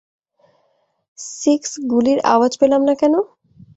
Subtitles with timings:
[1.35, 3.13] Six, গুলির আওয়াজ পেলাম না কেন?